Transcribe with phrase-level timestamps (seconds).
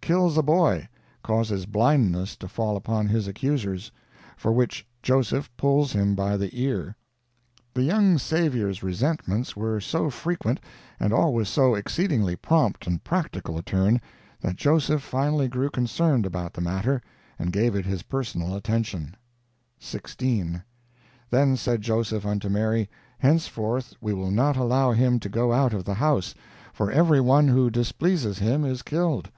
[0.00, 0.88] "Kills a boy;
[1.22, 3.92] causes blindness to fall upon his accusers,
[4.34, 6.96] for which Joseph pulls him by the ear."
[7.74, 10.60] The young Savior's resentments were so frequent,
[10.98, 14.00] and always of so exceedingly prompt and practical a turn,
[14.40, 17.02] that Joseph finally grew concerned about the matter
[17.38, 19.14] and gave it his personal attention:
[19.78, 20.62] "16.
[21.28, 22.88] Then said Joseph unto Mary,
[23.18, 26.34] henceforth we will not allow him to go out of the house,
[26.72, 29.30] for everyone who displeases him is killed."